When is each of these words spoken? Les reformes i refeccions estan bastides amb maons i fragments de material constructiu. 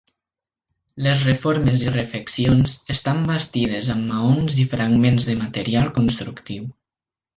Les 1.07 1.25
reformes 1.27 1.83
i 1.83 1.91
refeccions 1.91 2.73
estan 2.95 3.21
bastides 3.27 3.91
amb 3.97 4.07
maons 4.15 4.57
i 4.65 4.69
fragments 4.75 5.29
de 5.29 5.37
material 5.43 5.93
constructiu. 6.01 6.67